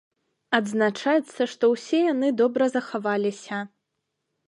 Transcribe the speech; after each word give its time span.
Адзначаецца, 0.59 1.47
што 1.53 1.71
ўсе 1.73 1.99
яны 2.13 2.33
добра 2.43 2.73
захаваліся. 2.77 3.65